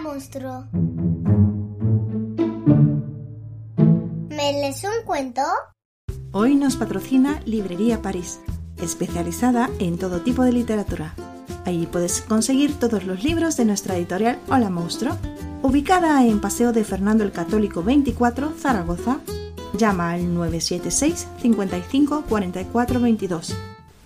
Monstruo. 0.00 0.68
¿Me 4.28 4.70
un 4.70 5.04
cuento? 5.04 5.42
Hoy 6.32 6.54
nos 6.54 6.76
patrocina 6.76 7.40
Librería 7.44 8.00
París, 8.00 8.40
especializada 8.76 9.68
en 9.78 9.98
todo 9.98 10.20
tipo 10.20 10.44
de 10.44 10.52
literatura. 10.52 11.14
Allí 11.64 11.86
puedes 11.86 12.22
conseguir 12.22 12.78
todos 12.78 13.04
los 13.04 13.24
libros 13.24 13.56
de 13.56 13.64
nuestra 13.64 13.96
editorial 13.96 14.38
Hola 14.48 14.70
Monstruo, 14.70 15.16
ubicada 15.62 16.24
en 16.24 16.40
Paseo 16.40 16.72
de 16.72 16.84
Fernando 16.84 17.24
el 17.24 17.32
Católico 17.32 17.82
24, 17.82 18.52
Zaragoza. 18.56 19.18
Llama 19.74 20.12
al 20.12 20.32
976 20.32 21.26
55 21.42 22.24
44 22.28 23.00
22. 23.00 23.56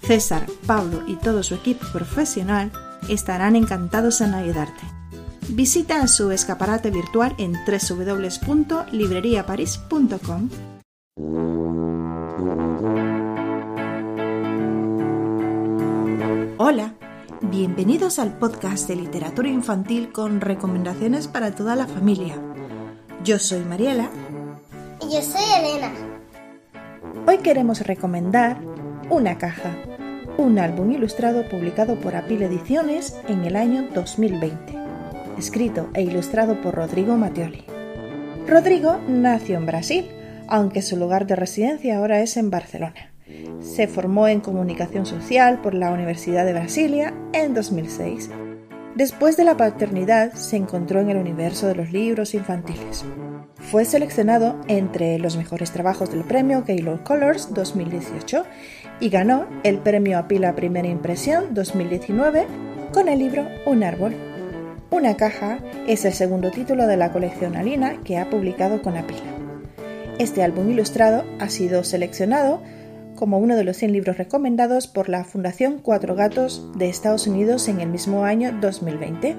César, 0.02 0.46
Pablo 0.66 1.02
y 1.06 1.16
todo 1.16 1.43
su 1.43 1.54
equipo 1.54 1.86
profesional 1.93 2.72
estarán 3.09 3.56
encantados 3.56 4.20
en 4.20 4.34
ayudarte. 4.34 5.02
Visita 5.55 6.06
su 6.06 6.30
escaparate 6.30 6.91
virtual 6.91 7.34
en 7.37 7.52
www.libreriaparis.com. 7.52 10.48
Hola, 16.56 16.95
bienvenidos 17.42 18.19
al 18.19 18.38
podcast 18.38 18.88
de 18.88 18.97
literatura 18.97 19.51
infantil 19.51 20.11
con 20.11 20.41
recomendaciones 20.41 21.28
para 21.28 21.55
toda 21.55 21.77
la 21.77 21.87
familia. 21.87 22.41
Yo 23.23 23.39
soy 23.39 23.61
Mariela. 23.61 24.09
Y 25.03 25.12
yo 25.12 25.20
soy 25.20 25.45
Elena. 25.59 25.92
Hoy 27.27 27.37
queremos 27.39 27.87
recomendar 27.87 28.59
Una 29.11 29.37
caja, 29.37 29.77
un 30.39 30.59
álbum 30.59 30.92
ilustrado 30.92 31.47
publicado 31.50 32.00
por 32.00 32.16
Apil 32.16 32.42
Ediciones 32.42 33.14
en 33.28 33.45
el 33.45 33.56
año 33.56 33.87
2020, 33.95 34.81
escrito 35.38 35.88
e 35.95 36.02
ilustrado 36.02 36.60
por 36.60 36.74
Rodrigo 36.74 37.16
Mattioli. 37.16 37.64
Rodrigo 38.47 38.98
nació 39.08 39.56
en 39.56 39.66
Brasil, 39.66 40.11
aunque 40.48 40.83
su 40.83 40.97
lugar 40.97 41.27
de 41.27 41.36
residencia 41.36 41.98
ahora 41.98 42.20
es 42.20 42.36
en 42.36 42.50
Barcelona. 42.50 43.12
Se 43.61 43.86
formó 43.86 44.28
en 44.28 44.41
comunicación 44.41 45.06
social 45.06 45.61
por 45.61 45.74
la 45.74 45.91
Universidad 45.91 46.44
de 46.44 46.52
Brasilia 46.52 47.14
en 47.33 47.55
2006. 47.55 48.30
Después 48.94 49.39
de 49.39 49.44
la 49.44 49.56
paternidad 49.56 50.34
se 50.34 50.56
encontró 50.56 51.00
en 51.00 51.08
el 51.08 51.16
universo 51.16 51.67
de 51.67 51.74
los 51.74 51.92
libros 51.92 52.34
infantiles. 52.34 53.05
Fue 53.70 53.84
seleccionado 53.86 54.61
entre 54.69 55.19
los 55.19 55.36
mejores 55.36 55.70
trabajos 55.70 56.11
del 56.11 56.24
premio 56.24 56.62
Gaylord 56.67 57.02
Colors 57.05 57.55
2018 57.55 58.44
y 59.00 59.08
ganó 59.08 59.46
el 59.62 59.78
premio 59.78 60.19
a 60.19 60.28
Pila 60.28 60.55
Primera 60.55 60.89
Impresión 60.89 61.55
2019 61.55 62.46
con 62.92 63.08
el 63.08 63.20
libro 63.20 63.46
Un 63.64 63.83
árbol. 63.83 64.14
Una 64.93 65.17
caja 65.17 65.59
es 65.87 66.05
el 66.05 66.12
segundo 66.12 66.51
título 66.51 66.87
de 66.87 66.98
la 66.98 67.12
colección 67.12 67.57
Alina 67.57 67.97
que 68.05 68.19
ha 68.19 68.29
publicado 68.29 68.83
con 68.83 68.98
Apila. 68.98 69.23
Este 70.19 70.43
álbum 70.43 70.69
ilustrado 70.71 71.25
ha 71.41 71.48
sido 71.48 71.83
seleccionado 71.83 72.62
como 73.17 73.39
uno 73.39 73.57
de 73.57 73.65
los 73.65 73.79
100 73.79 73.91
libros 73.91 74.19
recomendados 74.19 74.89
por 74.89 75.09
la 75.09 75.25
Fundación 75.25 75.79
Cuatro 75.79 76.15
Gatos 76.15 76.70
de 76.77 76.91
Estados 76.91 77.27
Unidos 77.27 77.69
en 77.69 77.81
el 77.81 77.89
mismo 77.89 78.25
año 78.25 78.53
2020. 78.61 79.35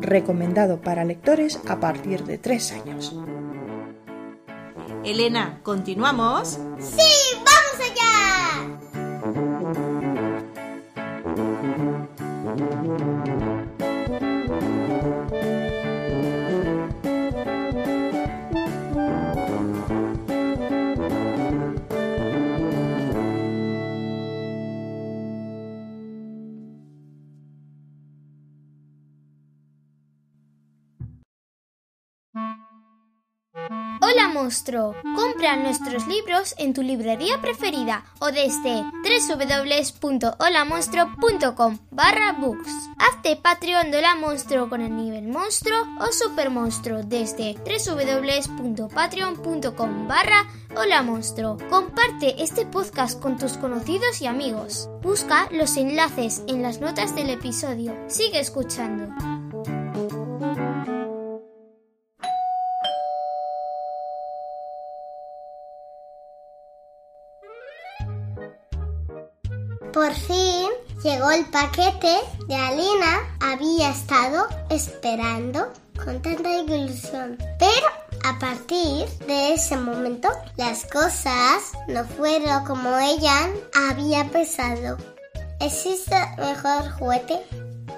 Recomendado 0.00 0.82
para 0.82 1.06
lectores 1.06 1.58
a 1.66 1.80
partir 1.80 2.24
de 2.24 2.36
3 2.36 2.72
años. 2.72 3.18
Elena, 5.06 5.60
¿continuamos? 5.62 6.58
¡Sí! 6.80 7.38
¡Vamos 7.38 7.80
allá! 12.92 13.13
Monstruo, 34.34 34.94
compra 35.14 35.56
nuestros 35.56 36.06
libros 36.06 36.54
en 36.58 36.74
tu 36.74 36.82
librería 36.82 37.40
preferida 37.40 38.04
o 38.18 38.26
desde 38.26 38.84
www.holamonstruo.com 40.02 41.78
barra 41.90 42.32
books. 42.32 42.70
Hazte 42.98 43.36
Patreon 43.36 43.90
de 43.90 43.96
Hola 43.98 44.16
Monstruo 44.16 44.68
con 44.68 44.80
el 44.80 44.96
nivel 44.96 45.28
monstruo 45.28 45.76
o 46.00 46.10
super 46.12 46.50
monstruo 46.50 47.02
desde 47.04 47.54
www.patreon.com 47.54 50.08
barra 50.08 50.46
Hola 50.76 51.02
Monstruo. 51.02 51.56
Comparte 51.70 52.42
este 52.42 52.66
podcast 52.66 53.20
con 53.20 53.38
tus 53.38 53.56
conocidos 53.56 54.20
y 54.20 54.26
amigos. 54.26 54.90
Busca 55.00 55.48
los 55.52 55.76
enlaces 55.76 56.42
en 56.48 56.62
las 56.62 56.80
notas 56.80 57.14
del 57.14 57.30
episodio. 57.30 57.94
Sigue 58.08 58.40
escuchando. 58.40 59.43
Por 70.04 70.12
fin 70.12 70.68
llegó 71.02 71.30
el 71.30 71.46
paquete 71.46 72.14
de 72.46 72.54
Alina. 72.54 73.20
Había 73.40 73.88
estado 73.88 74.46
esperando 74.68 75.72
con 76.04 76.20
tanta 76.20 76.60
ilusión. 76.60 77.38
Pero 77.58 77.86
a 78.22 78.38
partir 78.38 79.08
de 79.26 79.54
ese 79.54 79.78
momento 79.78 80.28
las 80.58 80.84
cosas 80.84 81.72
no 81.88 82.04
fueron 82.04 82.66
como 82.66 82.98
ella 82.98 83.48
había 83.88 84.28
pensado. 84.30 84.98
¿Existe 85.58 86.16
mejor 86.36 86.90
juguete 86.98 87.40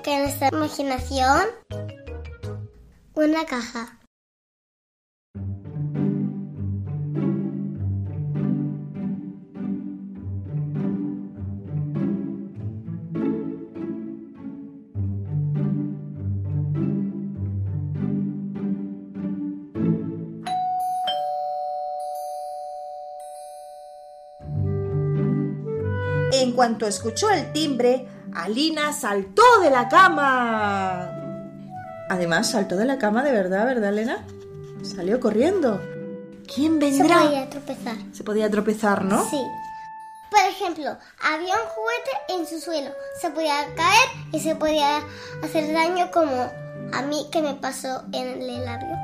que 0.04 0.18
nuestra 0.20 0.50
imaginación? 0.52 1.46
Una 3.14 3.44
caja. 3.46 3.98
Cuanto 26.56 26.86
escuchó 26.88 27.30
el 27.30 27.52
timbre, 27.52 28.08
Alina 28.34 28.92
saltó 28.92 29.42
de 29.62 29.70
la 29.70 29.88
cama. 29.88 31.12
Además, 32.08 32.50
saltó 32.50 32.76
de 32.76 32.84
la 32.86 32.98
cama 32.98 33.22
de 33.22 33.30
verdad, 33.32 33.66
¿verdad, 33.66 33.90
Elena? 33.90 34.26
Salió 34.82 35.20
corriendo. 35.20 35.80
¿Quién 36.52 36.74
Se 36.80 36.90
vendrá? 36.90 37.22
podía 37.22 37.50
tropezar. 37.50 37.96
Se 38.12 38.24
podía 38.24 38.50
tropezar, 38.50 39.04
¿no? 39.04 39.24
Sí. 39.28 39.40
Por 40.30 40.40
ejemplo, 40.40 40.96
había 41.22 41.54
un 41.54 41.68
juguete 41.68 42.10
en 42.40 42.46
su 42.46 42.60
suelo. 42.60 42.90
Se 43.20 43.30
podía 43.30 43.64
caer 43.76 44.08
y 44.32 44.40
se 44.40 44.54
podía 44.56 44.98
hacer 45.42 45.72
daño 45.72 46.10
como 46.12 46.50
a 46.92 47.02
mí 47.02 47.28
que 47.30 47.42
me 47.42 47.54
pasó 47.54 48.02
en 48.12 48.40
el 48.42 48.64
labio. 48.64 48.96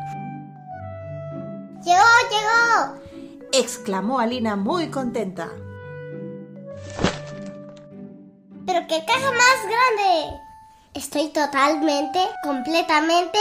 ¡Llegó, 1.84 2.02
llegó! 2.30 3.00
exclamó 3.52 4.20
Alina 4.20 4.56
muy 4.56 4.88
contenta. 4.88 5.48
¡Pero 8.66 8.86
qué 8.86 9.04
caja 9.04 9.30
más 9.30 9.58
grande! 9.64 10.40
Estoy 10.94 11.28
totalmente, 11.28 12.20
completamente, 12.44 13.38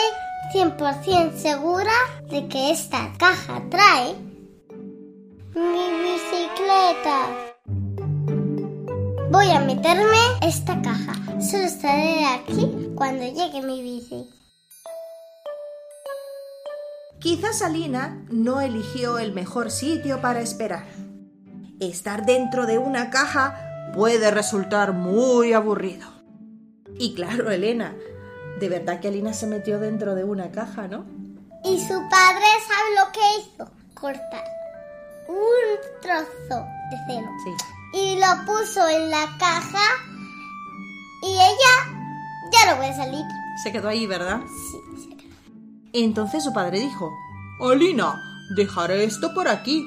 100% 0.53 1.35
segura 1.35 1.93
de 2.29 2.47
que 2.47 2.71
esta 2.71 3.11
caja 3.17 3.61
trae 3.69 4.15
mi 5.53 5.85
bicicleta. 6.01 7.27
Voy 9.29 9.51
a 9.51 9.59
meterme 9.59 10.17
esta 10.41 10.81
caja. 10.81 11.13
Solo 11.39 11.63
estaré 11.63 12.25
aquí 12.25 12.91
cuando 12.95 13.23
llegue 13.25 13.61
mi 13.61 13.81
bici. 13.81 14.29
Quizás 17.19 17.61
Alina 17.61 18.25
no 18.29 18.61
eligió 18.61 19.19
el 19.19 19.33
mejor 19.33 19.71
sitio 19.71 20.21
para 20.21 20.41
esperar. 20.41 20.85
Estar 21.79 22.25
dentro 22.25 22.65
de 22.65 22.77
una 22.77 23.09
caja 23.09 23.70
puede 23.93 24.31
resultar 24.31 24.93
muy 24.93 25.53
aburrido. 25.53 26.07
Y 26.99 27.13
claro, 27.13 27.51
Elena, 27.51 27.95
de 28.59 28.69
verdad 28.69 28.99
que 28.99 29.07
Alina 29.07 29.33
se 29.33 29.47
metió 29.47 29.79
dentro 29.79 30.15
de 30.15 30.23
una 30.23 30.51
caja, 30.51 30.87
¿no? 30.87 31.05
Y 31.63 31.79
su 31.79 31.93
padre 32.09 32.45
sabe 32.67 32.95
lo 32.97 33.11
que 33.11 33.39
hizo. 33.39 33.71
Cortar 33.93 34.61
un 35.31 36.01
trozo 36.01 36.65
de 36.89 36.97
celo. 37.07 37.29
Sí. 37.43 37.51
Y 37.93 38.19
lo 38.19 38.45
puso 38.45 38.87
en 38.87 39.09
la 39.09 39.25
caja. 39.37 39.83
Y 41.23 41.33
ella 41.33 42.01
ya 42.51 42.75
voy 42.75 42.87
a 42.87 42.95
salir. 42.95 43.25
Se 43.63 43.71
quedó 43.71 43.89
ahí, 43.89 44.07
¿verdad? 44.07 44.41
Sí, 44.71 45.03
se 45.03 45.17
quedó. 45.17 45.35
Entonces 45.93 46.43
su 46.43 46.53
padre 46.53 46.79
dijo, 46.79 47.11
Alina, 47.61 48.19
dejaré 48.55 49.03
esto 49.03 49.33
por 49.33 49.47
aquí. 49.47 49.85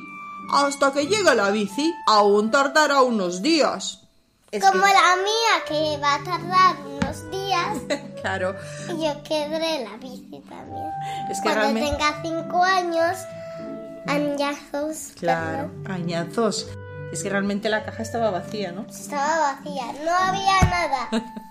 Hasta 0.52 0.92
que 0.92 1.06
llegue 1.06 1.34
la 1.34 1.50
bici, 1.50 1.92
aún 2.06 2.50
tardará 2.50 3.02
unos 3.02 3.42
días. 3.42 4.00
Es 4.50 4.62
Como 4.62 4.84
que- 4.84 4.92
la 4.92 5.16
mía, 5.16 5.64
que 5.66 5.98
va 6.00 6.14
a 6.14 6.22
tardar 6.24 6.76
unos 6.86 7.30
días. 7.30 7.78
Claro, 8.24 8.56
y 8.88 9.04
yo 9.04 9.22
quedaré 9.22 9.84
la 9.84 9.98
bici 9.98 10.40
también. 10.48 10.90
es 11.30 11.36
que 11.38 11.42
Cuando 11.42 11.60
realmente... 11.60 11.90
tenga 11.90 12.22
cinco 12.22 12.62
años, 12.62 13.18
añazos. 14.06 15.12
Claro, 15.18 15.70
añazos. 15.86 16.68
Es 17.12 17.22
que 17.22 17.28
realmente 17.28 17.68
la 17.68 17.84
caja 17.84 18.02
estaba 18.02 18.30
vacía, 18.30 18.72
¿no? 18.72 18.86
Estaba 18.88 19.52
vacía, 19.52 19.84
no 20.04 20.10
había 20.10 20.60
nada. 20.62 21.08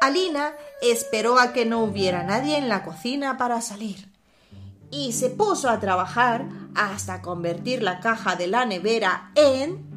Alina 0.00 0.54
esperó 0.80 1.38
a 1.38 1.52
que 1.52 1.64
no 1.66 1.80
hubiera 1.80 2.22
nadie 2.24 2.56
en 2.56 2.68
la 2.70 2.82
cocina 2.82 3.36
para 3.36 3.60
salir 3.60 4.11
y 4.92 5.12
se 5.12 5.30
puso 5.30 5.70
a 5.70 5.80
trabajar 5.80 6.46
hasta 6.76 7.22
convertir 7.22 7.82
la 7.82 7.98
caja 7.98 8.36
de 8.36 8.46
la 8.46 8.66
nevera 8.66 9.32
en... 9.34 9.90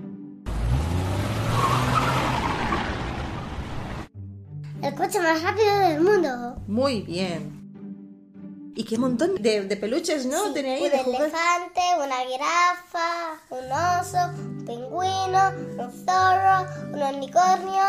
El 4.81 4.95
coche 4.95 5.19
más 5.19 5.43
rápido 5.43 5.77
del 5.79 6.01
mundo. 6.01 6.55
Muy 6.67 7.01
bien. 7.01 8.73
Y 8.73 8.83
qué 8.85 8.97
montón 8.97 9.35
de, 9.35 9.65
de 9.65 9.77
peluches, 9.77 10.25
¿no? 10.25 10.45
Sí, 10.45 10.53
Tenía 10.53 10.75
ahí 10.75 10.83
un 10.83 10.89
de 10.89 10.99
elefante, 10.99 11.81
una 11.97 12.17
jirafa, 12.17 13.39
un 13.49 13.71
oso, 13.71 14.17
un 14.37 14.65
pingüino, 14.65 15.51
un 15.77 15.91
zorro, 16.05 16.67
un 16.93 17.15
unicornio 17.15 17.83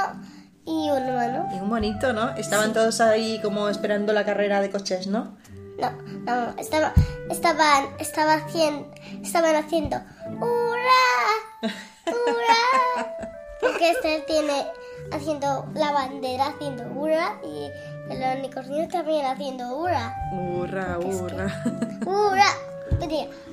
y 0.64 0.91
un 0.91 1.02
humano. 1.09 1.49
Y 1.55 1.59
un 1.61 1.70
bonito, 1.70 2.12
¿no? 2.12 2.31
Estaban 2.31 2.73
todos 2.73 3.00
ahí 3.00 3.41
como 3.43 3.69
esperando 3.69 4.12
la 4.12 4.25
carrera 4.25 4.61
de 4.61 4.70
coches, 4.70 5.06
¿no? 5.06 5.37
No, 5.78 5.90
no, 6.25 6.55
estaba, 6.58 6.93
estaban, 7.31 7.88
estaba 7.99 8.34
haciendo, 8.34 8.90
estaban 9.23 9.56
haciendo 9.56 9.96
¡Hurra! 10.40 11.73
¡Hurra! 12.06 13.06
Porque 13.61 13.90
este 13.90 14.20
tiene 14.26 14.67
haciendo 15.12 15.67
la 15.75 15.93
bandera 15.93 16.46
haciendo 16.49 16.84
hurra 16.84 17.38
y 17.43 17.70
el 18.11 18.38
unicornio 18.38 18.88
también 18.88 19.25
haciendo 19.26 19.76
hurra. 19.76 20.14
Hurra, 20.32 20.99
hurra. 20.99 21.62
¡Hurra! 22.05 22.52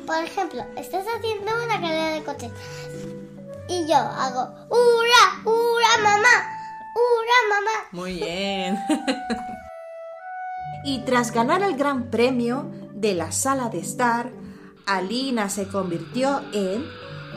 Por 0.06 0.24
ejemplo, 0.24 0.66
estás 0.76 1.06
haciendo 1.18 1.52
una 1.64 1.80
carrera 1.80 2.10
de 2.12 2.24
coches 2.24 2.52
y 3.68 3.88
yo 3.88 3.96
hago 3.96 4.50
¡Hurra! 4.70 5.42
¡Hurra, 5.46 5.98
mamá! 6.04 6.50
¡Hurra, 6.96 7.40
mamá! 7.50 7.88
Muy 7.92 8.16
bien. 8.16 8.78
y 10.86 11.00
tras 11.00 11.32
ganar 11.32 11.62
el 11.64 11.76
gran 11.78 12.10
premio 12.10 12.70
de 12.94 13.14
la 13.14 13.32
sala 13.32 13.70
de 13.70 13.80
estar, 13.80 14.32
Alina 14.86 15.50
se 15.50 15.68
convirtió 15.68 16.42
en 16.54 16.86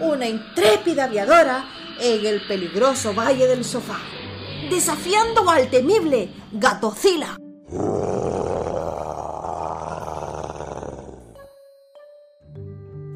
una 0.00 0.26
intrépida 0.26 1.04
aviadora 1.04 1.64
en 2.00 2.26
el 2.26 2.46
peligroso 2.46 3.14
Valle 3.14 3.46
del 3.46 3.64
Sofá, 3.64 3.98
desafiando 4.70 5.48
al 5.48 5.68
temible 5.70 6.28
Gatocila. 6.52 7.36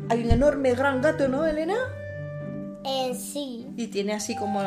Hay 0.08 0.24
un 0.24 0.30
enorme 0.30 0.74
gran 0.74 1.00
gato, 1.00 1.28
¿no, 1.28 1.46
Elena? 1.46 1.76
En 2.84 3.14
sí. 3.14 3.68
Y 3.76 3.88
tiene 3.88 4.14
así 4.14 4.34
como 4.36 4.60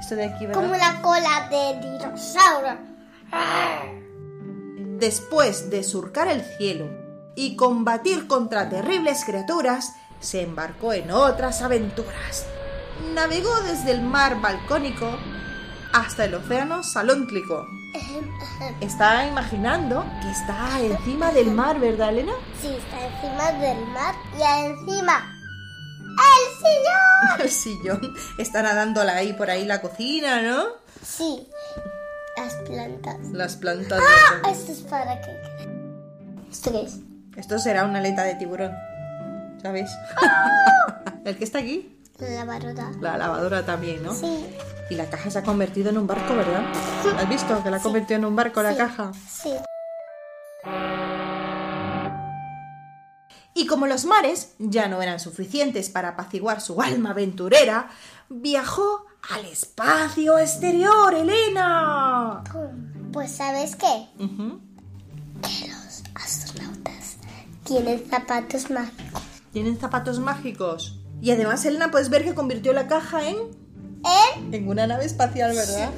esto 0.00 0.16
de 0.16 0.24
aquí, 0.24 0.46
¿verdad? 0.46 0.62
Como 0.62 0.74
la 0.74 1.00
cola 1.02 1.48
de 1.48 1.80
dinosaurio. 1.80 2.78
Después 5.00 5.70
de 5.70 5.82
surcar 5.82 6.28
el 6.28 6.42
cielo 6.58 6.86
y 7.34 7.56
combatir 7.56 8.26
contra 8.26 8.68
terribles 8.68 9.24
criaturas, 9.24 9.94
se 10.20 10.42
embarcó 10.42 10.92
en 10.92 11.10
otras 11.10 11.62
aventuras. 11.62 12.46
Navegó 13.14 13.62
desde 13.62 13.92
el 13.92 14.02
mar 14.02 14.42
balcónico 14.42 15.08
hasta 15.94 16.26
el 16.26 16.34
océano 16.34 16.82
salónclico. 16.82 17.66
Está 18.82 19.26
imaginando 19.26 20.04
que 20.20 20.30
está 20.30 20.78
encima 20.80 21.32
del 21.32 21.50
mar, 21.50 21.80
¿verdad, 21.80 22.10
Elena? 22.10 22.34
Sí, 22.60 22.68
está 22.68 23.06
encima 23.06 23.52
del 23.52 23.86
mar 23.86 24.14
y 24.38 24.42
encima 24.68 25.40
el 26.20 26.56
sillón. 26.58 27.40
El 27.40 27.50
sillón. 27.50 28.14
Está 28.38 28.62
nadándola 28.62 29.16
ahí 29.16 29.32
por 29.32 29.50
ahí 29.50 29.64
la 29.64 29.80
cocina, 29.80 30.42
¿no? 30.42 30.66
Sí, 31.02 31.48
las 32.44 32.54
plantas. 32.54 33.16
Las 33.32 33.56
plantas. 33.56 34.00
Ah, 34.02 34.50
esto 34.50 34.72
es 34.72 34.80
para 34.80 35.20
que. 35.20 35.30
¿Esto 36.50 36.72
qué 36.72 36.82
es? 36.82 36.98
Esto 37.36 37.58
será 37.58 37.84
una 37.84 37.98
aleta 37.98 38.24
de 38.24 38.34
tiburón. 38.34 38.72
¿Sabes? 39.62 39.90
¿El 41.24 41.36
que 41.36 41.44
está 41.44 41.58
aquí? 41.58 41.96
La 42.18 42.28
lavadora. 42.44 42.90
La 43.00 43.16
lavadora 43.16 43.64
también, 43.64 44.02
¿no? 44.02 44.14
Sí, 44.14 44.46
Y 44.90 44.94
la 44.94 45.06
caja 45.06 45.30
se 45.30 45.38
ha 45.38 45.42
convertido 45.42 45.90
en 45.90 45.98
un 45.98 46.06
barco, 46.06 46.34
¿verdad? 46.34 46.64
¿Has 47.18 47.28
visto 47.28 47.62
que 47.62 47.70
la 47.70 47.76
ha 47.78 47.80
convertido 47.80 48.18
en 48.18 48.24
un 48.26 48.36
barco 48.36 48.62
la 48.62 48.76
caja? 48.76 49.12
sí. 49.28 49.52
Y 53.52 53.66
como 53.66 53.86
los 53.86 54.04
mares 54.04 54.54
ya 54.58 54.88
no 54.88 55.02
eran 55.02 55.18
suficientes 55.20 55.90
para 55.90 56.10
apaciguar 56.10 56.60
su 56.60 56.80
alma 56.80 57.10
aventurera, 57.10 57.90
viajó 58.28 59.04
al 59.28 59.44
espacio 59.44 60.38
exterior, 60.38 61.14
Elena. 61.14 62.42
Pues 63.12 63.32
¿sabes 63.32 63.76
qué? 63.76 64.08
Que 64.16 65.68
los 65.68 66.02
astronautas 66.14 67.16
tienen 67.64 68.08
zapatos 68.08 68.70
mágicos. 68.70 69.22
Tienen 69.52 69.78
zapatos 69.78 70.18
mágicos. 70.20 70.98
Y 71.20 71.32
además, 71.32 71.64
Elena, 71.64 71.90
puedes 71.90 72.08
ver 72.08 72.24
que 72.24 72.34
convirtió 72.34 72.72
la 72.72 72.88
caja 72.88 73.28
en... 73.28 73.36
¿Eh? 73.36 74.40
En 74.52 74.68
una 74.68 74.86
nave 74.86 75.04
espacial, 75.04 75.54
¿verdad? 75.54 75.90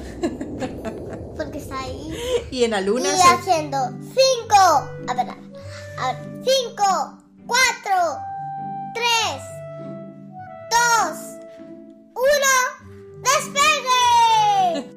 Porque 1.37 1.59
está 1.59 1.79
ahí. 1.79 2.13
Y 2.51 2.63
en 2.65 2.71
la 2.71 2.81
luna 2.81 3.07
Y 3.07 3.17
se... 3.17 3.27
haciendo 3.27 3.77
cinco. 4.01 4.89
A 5.07 5.13
ver, 5.15 5.29
a 5.29 6.11
ver. 6.11 6.43
Cinco, 6.43 7.23
cuatro, 7.47 8.19
tres, 8.93 9.41
dos, 10.69 11.17
uno. 12.15 12.82
¡Despegue! 13.35 14.93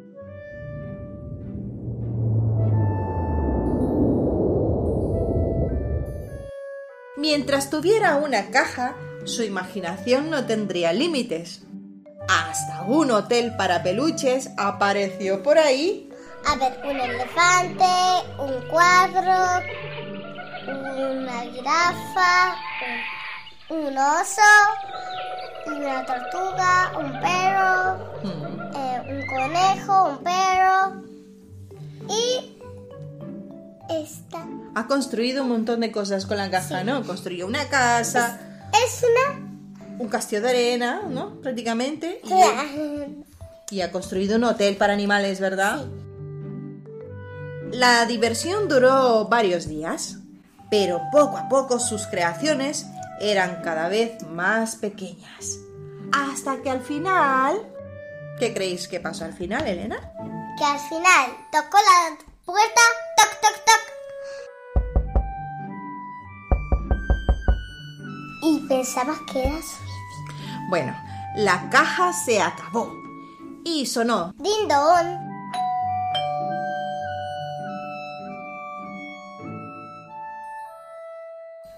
Mientras 7.16 7.70
tuviera 7.70 8.16
una 8.16 8.50
caja, 8.50 8.94
su 9.24 9.42
imaginación 9.42 10.30
no 10.30 10.44
tendría 10.46 10.92
límites. 10.92 11.62
Hasta 12.28 12.82
un 12.82 13.10
hotel 13.10 13.56
para 13.56 13.82
peluches 13.82 14.50
apareció 14.56 15.42
por 15.42 15.58
ahí. 15.58 16.10
A 16.46 16.56
ver, 16.56 16.78
un 16.84 17.00
elefante, 17.00 17.84
un 18.38 18.68
cuadro, 18.68 19.62
una 20.66 21.40
jirafa, 21.42 22.56
un, 23.70 23.78
un 23.78 23.98
oso, 23.98 24.42
una 25.66 26.04
tortuga, 26.04 26.92
un 26.98 27.12
perro, 27.20 28.16
Hmm, 28.22 28.76
eh, 28.76 29.02
un 29.08 29.26
conejo, 29.26 30.08
un 30.10 30.18
perro 30.24 31.02
y 32.08 32.56
esta 33.88 34.46
Ha 34.74 34.86
construido 34.86 35.42
un 35.42 35.50
montón 35.50 35.80
de 35.80 35.92
cosas 35.92 36.26
con 36.26 36.36
la 36.36 36.50
caja, 36.50 36.84
¿no? 36.84 37.02
Construyó 37.04 37.46
una 37.46 37.68
casa, 37.68 38.38
es 38.84 39.02
una 39.02 39.46
un 39.98 40.08
castillo 40.08 40.42
de 40.42 40.50
arena, 40.50 41.02
¿no? 41.08 41.40
Prácticamente. 41.40 42.20
Y, 42.24 43.74
y 43.74 43.80
ha 43.80 43.90
construido 43.90 44.36
un 44.36 44.44
hotel 44.44 44.76
para 44.76 44.92
animales, 44.92 45.40
¿verdad? 45.40 45.86
La 47.72 48.04
diversión 48.06 48.68
duró 48.68 49.26
varios 49.26 49.66
días, 49.68 50.18
pero 50.70 51.00
poco 51.10 51.38
a 51.38 51.48
poco 51.48 51.78
sus 51.78 52.06
creaciones 52.06 52.86
eran 53.20 53.62
cada 53.62 53.88
vez 53.88 54.22
más 54.28 54.76
pequeñas. 54.76 55.58
Hasta 56.12 56.62
que 56.62 56.70
al 56.70 56.80
final... 56.80 57.72
¿Qué 58.38 58.52
creéis 58.52 58.88
que 58.88 59.00
pasó 59.00 59.24
al 59.24 59.32
final, 59.32 59.66
Elena? 59.66 60.12
que 60.56 60.64
al 60.64 60.78
final 60.78 61.36
tocó 61.52 61.76
la 61.76 62.16
puerta, 62.44 62.80
toc 63.16 63.40
toc 63.42 63.64
toc. 63.66 63.82
Y 68.42 68.66
pensaba 68.66 69.14
que 69.30 69.46
era 69.46 69.60
su 69.60 69.76
Bueno, 70.68 70.96
la 71.36 71.68
caja 71.68 72.12
se 72.12 72.40
acabó 72.40 72.90
y 73.64 73.84
sonó 73.86 74.32
Din 74.38 74.68
don. 74.68 75.26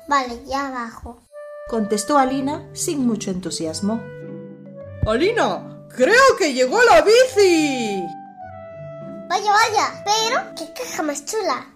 Vale, 0.06 0.42
ya 0.46 0.68
abajo. 0.68 1.27
Contestó 1.68 2.18
Alina 2.18 2.68
sin 2.72 3.06
mucho 3.06 3.30
entusiasmo. 3.30 4.02
Alina, 5.06 5.86
creo 5.94 6.36
que 6.38 6.52
llegó 6.52 6.78
la 6.82 7.02
bici. 7.02 8.02
Vaya, 9.28 9.52
vaya. 9.52 10.04
Pero, 10.04 10.54
qué 10.56 10.72
caja 10.72 11.02
más 11.02 11.24
chula. 11.24 11.66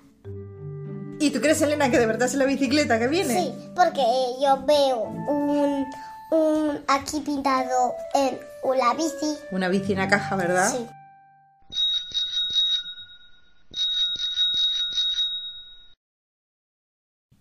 ¿Y 1.21 1.31
tú 1.31 1.41
crees, 1.41 1.63
Elena, 1.63 1.91
que 1.91 1.99
de 1.99 2.07
verdad 2.07 2.27
es 2.27 2.35
la 2.35 2.47
bicicleta 2.47 2.99
que 2.99 3.07
viene? 3.07 3.35
Sí, 3.35 3.55
porque 3.77 4.03
yo 4.43 4.65
veo 4.67 5.03
un, 5.03 5.87
un 6.33 6.85
aquí 6.89 7.21
pintado 7.21 7.95
en 8.15 8.41
una 8.65 8.95
bici. 8.95 9.39
Una 9.53 9.69
bici 9.69 9.93
en 9.93 9.99
la 9.99 10.09
caja, 10.09 10.35
¿verdad? 10.35 10.73
Sí. 10.73 10.87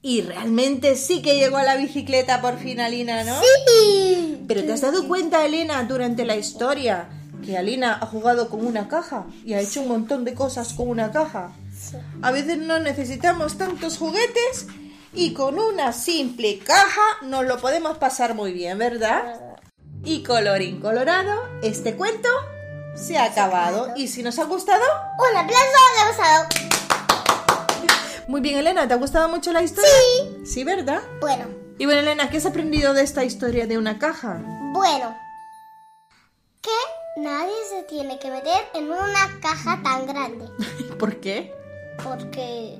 Y 0.04 0.22
realmente 0.22 0.96
sí 0.96 1.22
que 1.22 1.36
llegó 1.36 1.58
a 1.58 1.64
la 1.64 1.76
bicicleta 1.76 2.42
por 2.42 2.58
fin, 2.58 2.80
Alina, 2.80 3.24
¿no? 3.24 3.40
Sí. 3.40 4.44
Pero 4.48 4.64
¿te 4.64 4.74
has 4.74 4.82
dado 4.82 5.08
cuenta, 5.08 5.46
Elena, 5.46 5.84
durante 5.84 6.26
la 6.26 6.36
historia 6.36 7.10
que 7.46 7.58
Alina 7.58 8.00
ha 8.02 8.06
jugado 8.08 8.50
con 8.50 8.66
una 8.66 8.88
caja 8.88 9.26
y 9.46 9.54
ha 9.54 9.60
hecho 9.60 9.82
un 9.82 9.90
montón 9.90 10.26
de 10.26 10.34
cosas 10.34 10.74
con 10.74 10.90
una 10.90 11.12
caja? 11.12 11.52
Sí. 11.80 11.98
A 12.22 12.32
veces 12.32 12.58
no 12.58 12.80
necesitamos 12.80 13.58
tantos 13.58 13.98
juguetes 13.98 14.68
y 15.14 15.34
con 15.34 15.60
una 15.60 15.94
simple 15.94 16.60
caja 16.60 17.02
nos 17.22 17.46
lo 17.46 17.60
podemos 17.60 17.98
pasar 17.98 18.34
muy 18.34 18.54
bien, 18.54 18.80
¿verdad? 18.80 19.40
Y 20.04 20.24
colorín 20.24 20.80
colorado, 20.80 21.44
este 21.62 21.96
cuento 21.96 22.30
se 22.96 23.18
ha 23.18 23.26
acabado. 23.26 23.94
Y 23.96 24.08
si 24.08 24.24
nos 24.24 24.40
ha 24.40 24.46
gustado, 24.46 24.84
Un 25.20 25.38
aplauso 25.38 25.78
de 25.98 26.08
gustado. 26.08 26.71
Muy 28.32 28.42
bien, 28.42 28.58
Elena, 28.58 28.88
¿te 28.88 28.94
ha 28.94 28.98
gustado 28.98 29.28
mucho 29.30 29.52
la 29.52 29.62
historia? 29.62 29.90
Sí. 29.92 30.46
Sí, 30.46 30.64
¿verdad? 30.64 31.02
Bueno, 31.20 31.46
Y 31.78 31.86
bueno, 31.86 32.00
Elena, 32.02 32.30
¿qué 32.30 32.38
has 32.38 32.46
aprendido 32.46 32.94
de 32.94 33.04
esta 33.04 33.24
historia 33.24 33.68
de 33.68 33.78
una 33.78 34.00
caja? 34.00 34.40
bueno. 34.74 35.16
Que 36.62 37.22
nadie 37.22 37.54
se 37.70 37.84
tiene 37.84 38.18
que 38.20 38.30
meter 38.32 38.62
en 38.76 38.86
una 38.86 39.40
caja 39.42 39.80
tan 39.84 40.06
grande. 40.08 40.46
¿Por 41.00 41.20
qué? 41.20 41.54
Porque, 42.04 42.78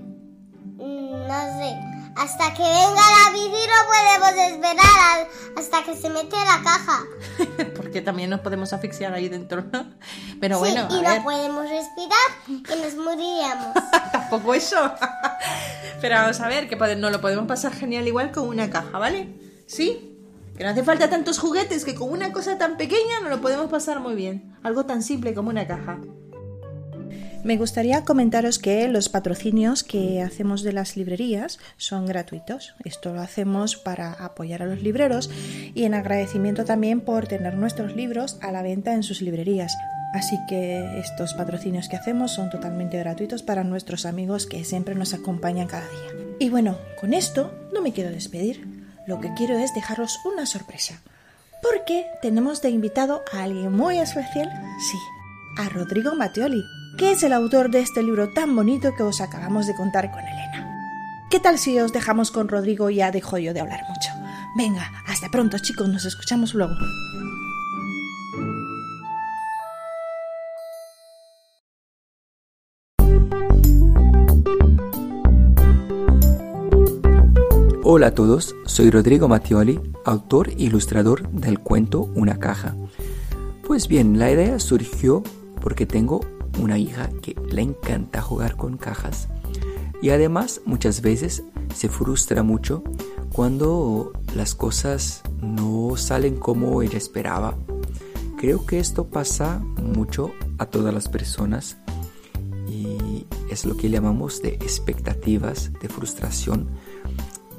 mm, 0.78 1.28
no 1.28 1.40
sé, 1.60 1.76
hasta 2.16 2.54
que 2.54 2.62
venga 2.64 3.02
la 3.18 3.32
no 3.68 3.80
podemos 3.88 4.52
esperar 4.52 5.00
al- 5.12 5.28
hasta 5.58 5.84
que 5.84 5.96
se 5.96 6.10
mete 6.10 6.36
la 6.38 6.62
caja. 6.64 7.04
Porque 7.92 8.02
también 8.02 8.30
nos 8.30 8.40
podemos 8.40 8.72
asfixiar 8.72 9.14
ahí 9.14 9.28
dentro, 9.28 9.66
¿no? 9.70 9.84
Pero 10.40 10.56
sí, 10.56 10.60
bueno, 10.62 10.88
y 10.90 10.94
a 10.94 11.02
no 11.02 11.10
ver, 11.10 11.24
podemos 11.24 11.70
respirar 11.70 12.30
y 12.48 12.82
nos 12.82 12.96
moriríamos. 12.96 13.68
tampoco 14.14 14.54
eso. 14.54 14.78
Pero 16.02 16.16
vamos 16.16 16.40
a 16.40 16.48
ver, 16.48 16.70
que 16.70 16.78
nos 16.78 17.12
lo 17.12 17.20
podemos 17.20 17.48
pasar 17.48 17.74
genial 17.74 18.08
igual 18.08 18.32
con 18.32 18.48
una 18.48 18.70
caja, 18.70 18.98
¿vale? 18.98 19.28
¿Sí? 19.68 20.18
Que 20.56 20.64
no 20.64 20.70
hace 20.70 20.84
falta 20.84 21.10
tantos 21.10 21.38
juguetes, 21.38 21.84
que 21.84 21.94
con 21.94 22.10
una 22.10 22.32
cosa 22.32 22.58
tan 22.58 22.78
pequeña 22.78 23.20
nos 23.20 23.30
lo 23.30 23.42
podemos 23.42 23.70
pasar 23.70 24.00
muy 24.00 24.16
bien. 24.16 24.56
Algo 24.64 24.86
tan 24.86 25.04
simple 25.04 25.34
como 25.34 25.50
una 25.50 25.68
caja. 25.68 26.00
Me 27.44 27.58
gustaría 27.58 28.04
comentaros 28.04 28.60
que 28.60 28.88
los 28.88 29.10
patrocinios 29.10 29.84
que 29.84 30.22
hacemos 30.22 30.62
de 30.62 30.74
las 30.74 30.96
librerías 30.96 31.58
son 31.78 32.06
gratuitos. 32.06 32.76
Esto 32.84 33.14
lo 33.14 33.22
hacemos 33.22 33.76
para 33.78 34.14
apoyar 34.14 34.62
a 34.62 34.68
los 34.68 34.84
libreros 34.84 35.32
y 35.74 35.86
en 35.86 35.96
agradecimiento 35.96 36.66
también 36.66 37.02
por 37.02 37.26
tener 37.28 37.56
nuestros 37.56 37.96
libros 37.96 38.38
a 38.42 38.52
la 38.52 38.62
venta 38.62 38.94
en 38.94 39.02
sus 39.02 39.22
librerías. 39.22 39.76
Así 40.14 40.38
que 40.48 41.00
estos 41.00 41.34
patrocinios 41.34 41.90
que 41.90 41.96
hacemos 41.96 42.32
son 42.32 42.52
totalmente 42.52 43.00
gratuitos 43.00 43.42
para 43.42 43.64
nuestros 43.64 44.06
amigos 44.06 44.46
que 44.46 44.64
siempre 44.64 44.94
nos 44.94 45.16
acompañan 45.16 45.68
cada 45.68 45.88
día. 45.88 46.26
Y 46.38 46.50
bueno, 46.50 46.78
con 47.00 47.14
esto 47.14 47.52
no 47.74 47.82
me 47.82 47.92
quiero 47.92 48.12
despedir. 48.12 48.68
Lo 49.08 49.20
que 49.20 49.34
quiero 49.34 49.58
es 49.58 49.74
dejaros 49.74 50.20
una 50.26 50.46
sorpresa. 50.46 51.02
Porque 51.64 52.06
tenemos 52.22 52.62
de 52.62 52.70
invitado 52.70 53.24
a 53.34 53.44
alguien 53.44 53.72
muy 53.72 53.98
especial, 53.98 54.52
sí, 54.92 54.98
a 55.58 55.70
Rodrigo 55.70 56.16
Matteoli, 56.16 56.64
que 56.98 57.12
es 57.12 57.24
el 57.24 57.34
autor 57.34 57.70
de 57.70 57.80
este 57.80 58.04
libro 58.04 58.30
tan 58.30 58.56
bonito 58.56 58.94
que 58.96 59.04
os 59.04 59.22
acabamos 59.22 59.68
de 59.68 59.76
contar 59.76 60.12
con 60.12 60.22
Elena. 60.22 60.68
¿Qué 61.30 61.40
tal 61.40 61.58
si 61.58 61.80
os 61.80 61.94
dejamos 61.94 62.32
con 62.32 62.50
Rodrigo 62.50 62.90
y 62.90 62.96
ya 62.96 63.12
dejo 63.12 63.38
yo 63.38 63.54
de 63.54 63.62
hablar 63.62 63.82
mucho? 63.88 64.10
Venga, 64.58 64.92
hasta 65.08 65.30
pronto 65.30 65.58
chicos, 65.60 65.88
nos 65.88 66.06
escuchamos 66.06 66.54
luego. 66.54 66.74
Hola 77.84 78.08
a 78.08 78.12
todos, 78.14 78.56
soy 78.66 78.90
Rodrigo 78.90 79.28
Mattioli, 79.28 79.80
autor 80.06 80.50
e 80.50 80.64
ilustrador 80.64 81.30
del 81.30 81.60
cuento 81.60 82.04
Una 82.16 82.40
caja. 82.40 82.76
Pues 83.66 83.88
bien, 83.88 84.20
la 84.20 84.32
idea 84.32 84.60
surgió 84.60 85.24
porque 85.62 85.86
tengo 85.86 86.22
una 86.60 86.78
hija 86.78 87.10
que 87.22 87.36
le 87.50 87.62
encanta 87.62 88.22
jugar 88.22 88.56
con 88.56 88.78
cajas 88.78 89.28
y 90.02 90.10
además 90.10 90.62
muchas 90.66 91.02
veces 91.02 91.44
se 91.76 91.88
frustra 91.88 92.44
mucho 92.44 92.84
cuando 93.32 94.12
las 94.36 94.56
cosas 94.56 95.22
no 95.42 95.96
salen 95.96 96.36
como 96.36 96.82
ella 96.82 96.98
esperaba. 96.98 97.56
Creo 98.38 98.66
que 98.66 98.80
esto 98.80 99.06
pasa 99.08 99.60
mucho 99.60 100.32
a 100.58 100.66
todas 100.66 100.94
las 100.94 101.08
personas 101.08 101.78
y 102.68 103.28
es 103.52 103.66
lo 103.66 103.78
que 103.78 103.90
llamamos 103.90 104.42
de 104.42 104.50
expectativas, 104.50 105.72
de 105.80 105.88
frustración. 105.88 106.68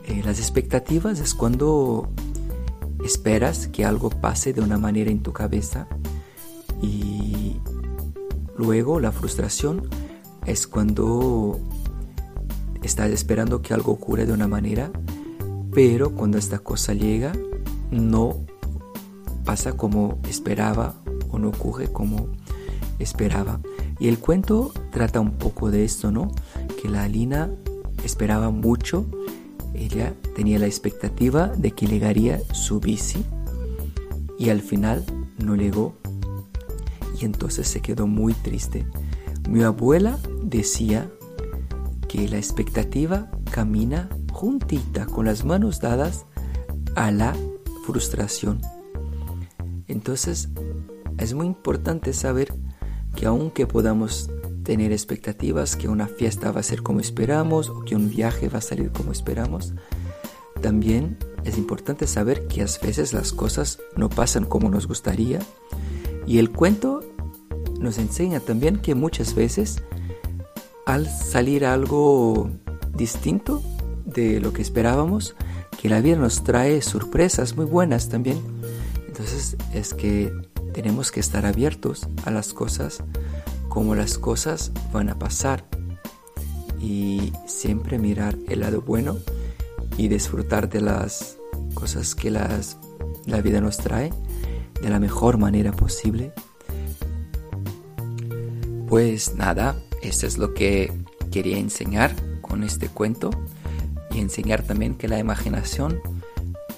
Eh, 0.04 0.22
las 0.24 0.40
expectativas 0.40 1.20
es 1.20 1.34
cuando 1.34 2.10
esperas 3.04 3.68
que 3.68 3.84
algo 3.84 4.10
pase 4.10 4.52
de 4.52 4.60
una 4.60 4.78
manera 4.78 5.10
en 5.10 5.22
tu 5.22 5.32
cabeza 5.32 5.86
y 6.82 7.60
luego 8.62 9.00
la 9.00 9.12
frustración 9.12 9.88
es 10.46 10.66
cuando 10.66 11.60
estás 12.82 13.10
esperando 13.10 13.62
que 13.62 13.74
algo 13.74 13.92
ocurra 13.92 14.24
de 14.24 14.32
una 14.32 14.48
manera, 14.48 14.90
pero 15.72 16.14
cuando 16.14 16.38
esta 16.38 16.58
cosa 16.58 16.94
llega 16.94 17.32
no 17.90 18.46
pasa 19.44 19.72
como 19.76 20.18
esperaba 20.28 20.94
o 21.30 21.38
no 21.38 21.48
ocurre 21.48 21.92
como 21.92 22.28
esperaba. 22.98 23.60
Y 23.98 24.08
el 24.08 24.18
cuento 24.18 24.72
trata 24.90 25.20
un 25.20 25.32
poco 25.32 25.70
de 25.70 25.84
esto, 25.84 26.10
¿no? 26.10 26.32
Que 26.80 26.88
la 26.88 27.04
Alina 27.04 27.50
esperaba 28.04 28.50
mucho, 28.50 29.06
ella 29.74 30.14
tenía 30.34 30.58
la 30.58 30.66
expectativa 30.66 31.48
de 31.48 31.72
que 31.72 31.86
llegaría 31.86 32.40
su 32.52 32.80
bici 32.80 33.24
y 34.38 34.50
al 34.50 34.60
final 34.60 35.04
no 35.38 35.56
llegó 35.56 35.94
entonces 37.24 37.68
se 37.68 37.80
quedó 37.80 38.06
muy 38.06 38.34
triste. 38.34 38.86
Mi 39.48 39.62
abuela 39.62 40.18
decía 40.42 41.10
que 42.08 42.28
la 42.28 42.36
expectativa 42.36 43.30
camina 43.50 44.08
juntita 44.32 45.06
con 45.06 45.26
las 45.26 45.44
manos 45.44 45.80
dadas 45.80 46.26
a 46.94 47.10
la 47.10 47.34
frustración. 47.84 48.60
Entonces 49.88 50.48
es 51.18 51.34
muy 51.34 51.46
importante 51.46 52.12
saber 52.12 52.52
que 53.14 53.26
aunque 53.26 53.66
podamos 53.66 54.30
tener 54.62 54.92
expectativas 54.92 55.76
que 55.76 55.88
una 55.88 56.06
fiesta 56.06 56.52
va 56.52 56.60
a 56.60 56.64
ser 56.64 56.82
como 56.82 57.00
esperamos 57.00 57.68
o 57.68 57.84
que 57.84 57.96
un 57.96 58.08
viaje 58.08 58.48
va 58.48 58.58
a 58.58 58.62
salir 58.62 58.92
como 58.92 59.12
esperamos, 59.12 59.74
también 60.60 61.18
es 61.44 61.58
importante 61.58 62.06
saber 62.06 62.46
que 62.46 62.62
a 62.62 62.66
veces 62.82 63.12
las 63.12 63.32
cosas 63.32 63.80
no 63.96 64.08
pasan 64.08 64.44
como 64.44 64.70
nos 64.70 64.86
gustaría 64.86 65.40
y 66.26 66.38
el 66.38 66.50
cuento 66.50 67.00
nos 67.82 67.98
enseña 67.98 68.40
también 68.40 68.78
que 68.78 68.94
muchas 68.94 69.34
veces 69.34 69.82
al 70.86 71.08
salir 71.08 71.64
algo 71.64 72.50
distinto 72.94 73.62
de 74.04 74.40
lo 74.40 74.52
que 74.52 74.62
esperábamos, 74.62 75.34
que 75.80 75.88
la 75.88 76.00
vida 76.00 76.16
nos 76.16 76.44
trae 76.44 76.82
sorpresas 76.82 77.56
muy 77.56 77.66
buenas 77.66 78.08
también. 78.08 78.40
Entonces 79.06 79.56
es 79.74 79.94
que 79.94 80.32
tenemos 80.72 81.10
que 81.10 81.20
estar 81.20 81.44
abiertos 81.44 82.08
a 82.24 82.30
las 82.30 82.54
cosas 82.54 83.02
como 83.68 83.94
las 83.94 84.18
cosas 84.18 84.70
van 84.92 85.08
a 85.08 85.18
pasar 85.18 85.64
y 86.80 87.32
siempre 87.46 87.98
mirar 87.98 88.36
el 88.48 88.60
lado 88.60 88.82
bueno 88.82 89.16
y 89.96 90.08
disfrutar 90.08 90.68
de 90.68 90.80
las 90.80 91.38
cosas 91.74 92.14
que 92.14 92.30
las, 92.30 92.76
la 93.24 93.40
vida 93.40 93.60
nos 93.60 93.78
trae 93.78 94.12
de 94.82 94.90
la 94.90 94.98
mejor 94.98 95.38
manera 95.38 95.72
posible. 95.72 96.32
Pues 98.92 99.36
nada, 99.36 99.74
eso 100.02 100.26
es 100.26 100.36
lo 100.36 100.52
que 100.52 100.92
quería 101.30 101.56
enseñar 101.56 102.14
con 102.42 102.62
este 102.62 102.90
cuento 102.90 103.30
y 104.10 104.20
enseñar 104.20 104.64
también 104.64 104.96
que 104.96 105.08
la 105.08 105.18
imaginación 105.18 105.98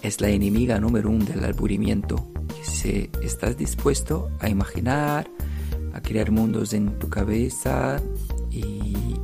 es 0.01 0.21
la 0.21 0.29
enemiga 0.29 0.79
número 0.79 1.11
uno 1.11 1.25
del 1.25 1.45
aburrimiento. 1.45 2.25
Que 2.57 2.65
si 2.65 3.11
estás 3.21 3.57
dispuesto 3.57 4.31
a 4.39 4.49
imaginar, 4.49 5.29
a 5.93 6.01
crear 6.03 6.31
mundos 6.31 6.73
en 6.73 7.01
tu 7.01 7.09
cabeza 7.09 8.01
y 8.49 9.17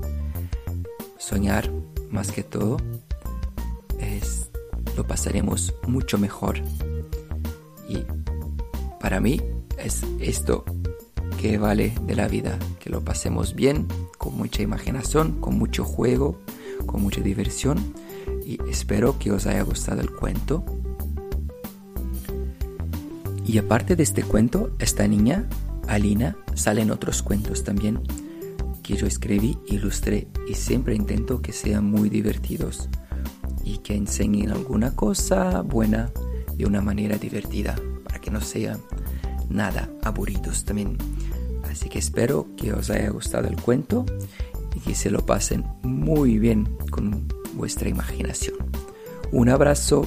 soñar 1.17 1.71
más 2.11 2.33
que 2.33 2.43
todo, 2.43 2.77
es, 4.01 4.51
lo 4.97 5.07
pasaremos 5.07 5.73
mucho 5.87 6.19
mejor. 6.19 6.61
Y 7.89 8.05
para 8.99 9.21
mí 9.21 9.41
es 9.79 10.03
esto 10.19 10.65
que 11.41 11.57
vale 11.57 11.95
de 12.03 12.15
la 12.15 12.29
vida, 12.29 12.59
que 12.81 12.91
lo 12.91 13.03
pasemos 13.03 13.55
bien, 13.55 13.87
con 14.19 14.37
mucha 14.37 14.61
imaginación, 14.61 15.41
con 15.41 15.57
mucho 15.57 15.85
juego, 15.85 16.39
con 16.85 17.01
mucha 17.01 17.23
diversión 17.23 17.95
y 18.45 18.59
espero 18.69 19.19
que 19.19 19.33
os 19.33 19.47
haya 19.47 19.63
gustado 19.63 20.03
el 20.03 20.11
cuento. 20.11 20.63
Y 23.47 23.57
aparte 23.57 23.97
de 23.97 24.03
este 24.03 24.23
cuento, 24.23 24.77
esta 24.81 25.09
niña, 25.09 25.49
Alina, 25.89 26.37
salen 26.53 26.91
otros 26.91 27.23
cuentos 27.23 27.65
también 27.65 28.03
que 28.83 28.97
yo 28.97 29.07
escribí, 29.07 29.59
ilustré 29.67 30.29
y 30.47 30.55
siempre 30.55 30.95
intento 30.95 31.41
que 31.41 31.53
sean 31.53 31.91
muy 31.91 32.11
divertidos 32.11 32.91
y 33.65 33.79
que 33.79 33.95
enseñen 33.95 34.51
alguna 34.51 34.95
cosa 34.95 35.63
buena 35.63 36.11
de 36.55 36.67
una 36.67 36.83
manera 36.83 37.17
divertida 37.17 37.77
para 38.05 38.21
que 38.21 38.31
no 38.31 38.43
sean 38.43 38.79
nada 39.49 39.89
aburridos 40.03 40.67
también. 40.67 40.99
Así 41.71 41.89
que 41.89 42.01
espero 42.01 42.49
que 42.57 42.73
os 42.73 42.91
haya 42.91 43.11
gustado 43.11 43.47
el 43.47 43.57
cuento 43.61 44.05
y 44.75 44.81
que 44.81 44.95
se 44.95 45.11
lo 45.11 45.25
pasen 45.25 45.65
muy 45.83 46.39
bien 46.39 46.77
con 46.91 47.29
vuestra 47.55 47.89
imaginación. 47.89 48.57
Un 49.31 49.49
abrazo. 49.49 50.07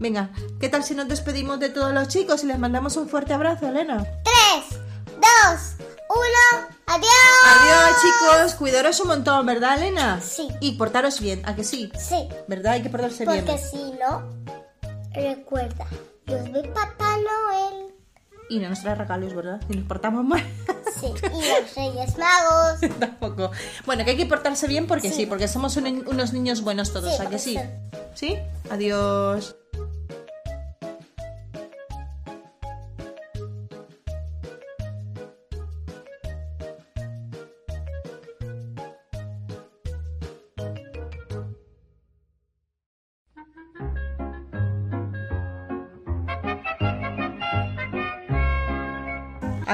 Venga, 0.00 0.30
¿qué 0.58 0.70
tal 0.70 0.82
si 0.82 0.94
nos 0.94 1.06
despedimos 1.08 1.60
de 1.60 1.68
todos 1.68 1.92
los 1.92 2.08
chicos 2.08 2.42
y 2.42 2.46
les 2.46 2.58
mandamos 2.58 2.96
un 2.96 3.06
fuerte 3.06 3.34
abrazo, 3.34 3.68
Elena? 3.68 4.02
Chicos. 8.02 8.54
Cuidaros 8.54 9.00
un 9.00 9.08
montón, 9.08 9.46
¿verdad, 9.46 9.78
Elena? 9.78 10.20
Sí. 10.20 10.48
Y 10.60 10.72
portaros 10.72 11.20
bien, 11.20 11.42
¿a 11.46 11.54
que 11.54 11.64
sí? 11.64 11.90
Sí, 11.98 12.28
¿Verdad? 12.48 12.72
Hay 12.74 12.82
que 12.82 12.90
portarse 12.90 13.24
bien. 13.26 13.44
porque 13.44 13.58
si 13.62 13.92
no, 13.92 14.28
recuerda, 15.12 15.86
yo 16.26 16.38
soy 16.38 16.68
Papá 16.68 17.16
Noel. 17.16 17.94
Y 18.48 18.58
no 18.58 18.68
nos 18.68 18.80
trae 18.82 18.96
regalos, 18.96 19.32
¿verdad? 19.34 19.60
Si 19.68 19.76
nos 19.76 19.86
portamos 19.86 20.24
mal. 20.24 20.44
Sí, 21.00 21.06
y 21.06 21.12
los 21.62 21.74
Reyes 21.76 22.18
Magos. 22.18 22.80
Tampoco. 22.98 23.50
Bueno, 23.86 24.04
que 24.04 24.10
hay 24.10 24.16
que 24.16 24.26
portarse 24.26 24.66
bien 24.66 24.86
porque 24.88 25.08
sí, 25.10 25.14
Sí. 25.18 25.26
porque 25.26 25.46
somos 25.46 25.76
un- 25.76 26.04
unos 26.08 26.32
niños 26.32 26.62
buenos 26.62 26.92
todos, 26.92 27.16
Sí, 27.16 27.22
¿a 27.22 27.30
que 27.30 27.38
sí? 27.38 27.58
¿Sí? 28.14 28.36
Adiós. 28.70 29.54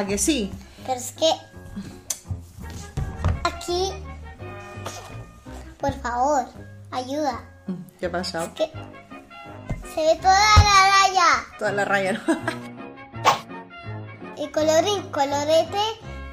¿A 0.06 0.08
que 0.08 0.18
sí? 0.18 0.52
Pero 0.86 1.00
es 1.00 1.10
que 1.12 1.28
aquí, 3.42 3.90
por 5.80 5.92
favor, 5.94 6.44
ayuda. 6.92 7.40
¿Qué 7.98 8.06
ha 8.06 8.12
pasado? 8.12 8.54
Que 8.54 8.70
se 9.94 10.00
ve 10.02 10.14
toda 10.22 10.38
la 10.58 10.90
raya. 10.92 11.58
Toda 11.58 11.72
la 11.72 11.84
raya, 11.84 12.12
¿no? 12.12 12.20
Y 14.36 14.46
colorín 14.52 15.02
colorete, 15.10 15.80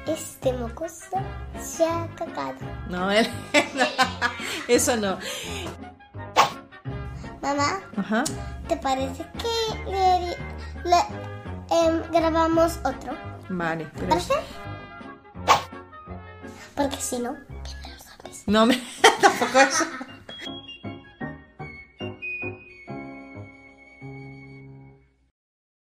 este 0.06 0.52
mocoso 0.52 1.16
se 1.60 1.84
ha 1.84 2.06
cagado. 2.14 2.54
No, 2.88 3.10
él- 3.10 3.28
eso 4.68 4.96
no. 4.96 5.18
Mamá, 7.42 7.80
Ajá. 7.96 8.22
¿te 8.68 8.76
parece 8.76 9.26
que 9.32 9.90
le, 9.90 10.28
le- 10.88 11.08
em, 11.70 12.02
grabamos 12.12 12.78
otro? 12.84 13.33
Vale, 13.48 13.88
pero 13.94 14.08
¿Parece? 14.08 14.34
Porque 16.74 16.96
si 16.96 17.18
no, 17.18 17.32
vienen 17.34 17.92
los 17.92 18.02
zombies. 18.02 18.42
No, 18.46 18.66
me... 18.66 18.80
tampoco 19.20 19.60
eso. 19.60 19.84